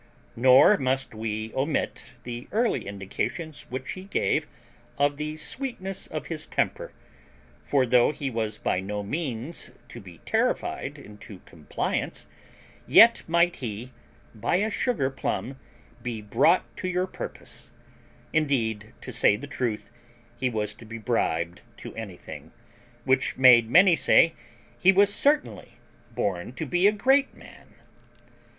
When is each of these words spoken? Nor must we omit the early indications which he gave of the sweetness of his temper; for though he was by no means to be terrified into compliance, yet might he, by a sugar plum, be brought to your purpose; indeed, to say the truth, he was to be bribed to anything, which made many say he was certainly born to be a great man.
Nor 0.35 0.77
must 0.79 1.13
we 1.13 1.53
omit 1.53 2.15
the 2.23 2.47
early 2.51 2.87
indications 2.87 3.67
which 3.69 3.91
he 3.91 4.05
gave 4.05 4.47
of 4.97 5.17
the 5.17 5.37
sweetness 5.37 6.07
of 6.07 6.25
his 6.25 6.47
temper; 6.47 6.91
for 7.63 7.85
though 7.85 8.11
he 8.11 8.27
was 8.31 8.57
by 8.57 8.79
no 8.79 9.03
means 9.03 9.71
to 9.89 10.01
be 10.01 10.17
terrified 10.25 10.97
into 10.97 11.41
compliance, 11.45 12.25
yet 12.87 13.21
might 13.27 13.57
he, 13.57 13.91
by 14.33 14.55
a 14.55 14.71
sugar 14.71 15.11
plum, 15.11 15.59
be 16.01 16.19
brought 16.19 16.65
to 16.77 16.87
your 16.87 17.05
purpose; 17.05 17.71
indeed, 18.33 18.93
to 19.01 19.11
say 19.11 19.35
the 19.35 19.45
truth, 19.45 19.91
he 20.35 20.49
was 20.49 20.73
to 20.73 20.83
be 20.83 20.97
bribed 20.97 21.61
to 21.77 21.93
anything, 21.95 22.51
which 23.05 23.37
made 23.37 23.69
many 23.69 23.95
say 23.95 24.33
he 24.79 24.91
was 24.91 25.13
certainly 25.13 25.73
born 26.15 26.53
to 26.53 26.65
be 26.65 26.87
a 26.87 26.91
great 26.91 27.35
man. 27.35 27.75